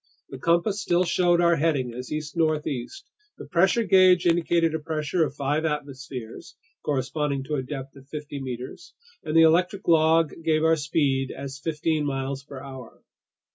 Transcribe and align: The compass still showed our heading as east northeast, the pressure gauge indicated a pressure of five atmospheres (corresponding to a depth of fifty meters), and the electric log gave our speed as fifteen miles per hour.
The 0.29 0.39
compass 0.39 0.81
still 0.81 1.03
showed 1.03 1.41
our 1.41 1.57
heading 1.57 1.93
as 1.93 2.11
east 2.11 2.35
northeast, 2.35 3.07
the 3.37 3.45
pressure 3.45 3.83
gauge 3.83 4.25
indicated 4.25 4.73
a 4.73 4.79
pressure 4.79 5.23
of 5.23 5.35
five 5.35 5.63
atmospheres 5.63 6.55
(corresponding 6.83 7.43
to 7.43 7.53
a 7.53 7.61
depth 7.61 7.95
of 7.95 8.09
fifty 8.09 8.41
meters), 8.41 8.95
and 9.23 9.37
the 9.37 9.43
electric 9.43 9.87
log 9.87 10.33
gave 10.43 10.63
our 10.63 10.75
speed 10.75 11.29
as 11.29 11.59
fifteen 11.59 12.03
miles 12.03 12.43
per 12.43 12.59
hour. 12.59 13.03